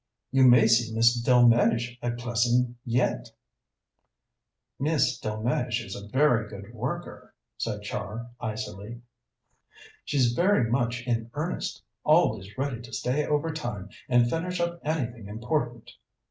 You 0.31 0.45
may 0.47 0.65
see 0.65 0.95
Miss 0.95 1.13
Delmege 1.21 1.99
at 2.01 2.17
Plessing 2.17 2.75
yet." 2.83 3.29
"Miss 4.79 5.19
Delmege 5.19 5.85
is 5.85 5.95
a 5.95 6.07
very 6.07 6.49
good 6.49 6.73
worker," 6.73 7.35
said 7.57 7.83
Char 7.83 8.31
icily. 8.39 9.03
"She's 10.03 10.33
very 10.33 10.67
much 10.71 11.03
in 11.05 11.29
earnest, 11.35 11.83
always 12.03 12.57
ready 12.57 12.81
to 12.81 12.91
stay 12.91 13.27
overtime 13.27 13.89
and 14.09 14.27
finish 14.27 14.59
up 14.59 14.79
anything 14.83 15.27
important." 15.27 15.91